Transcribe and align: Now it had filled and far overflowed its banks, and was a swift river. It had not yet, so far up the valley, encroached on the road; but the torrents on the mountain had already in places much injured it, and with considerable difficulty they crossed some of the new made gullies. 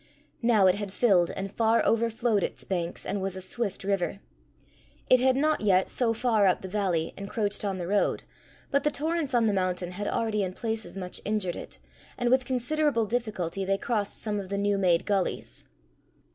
Now 0.41 0.65
it 0.65 0.73
had 0.73 0.91
filled 0.91 1.29
and 1.29 1.51
far 1.53 1.85
overflowed 1.85 2.41
its 2.41 2.63
banks, 2.63 3.05
and 3.05 3.21
was 3.21 3.35
a 3.35 3.39
swift 3.41 3.83
river. 3.83 4.17
It 5.11 5.19
had 5.19 5.35
not 5.35 5.61
yet, 5.61 5.89
so 5.89 6.11
far 6.11 6.47
up 6.47 6.63
the 6.63 6.67
valley, 6.67 7.13
encroached 7.17 7.63
on 7.63 7.77
the 7.77 7.85
road; 7.85 8.23
but 8.71 8.81
the 8.81 8.89
torrents 8.89 9.35
on 9.35 9.45
the 9.45 9.53
mountain 9.53 9.91
had 9.91 10.07
already 10.07 10.41
in 10.41 10.53
places 10.53 10.97
much 10.97 11.21
injured 11.23 11.55
it, 11.55 11.77
and 12.17 12.31
with 12.31 12.45
considerable 12.45 13.05
difficulty 13.05 13.63
they 13.63 13.77
crossed 13.77 14.19
some 14.19 14.39
of 14.39 14.49
the 14.49 14.57
new 14.57 14.79
made 14.79 15.05
gullies. 15.05 15.65